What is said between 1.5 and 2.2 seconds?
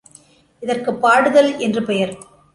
என்று பெயர்.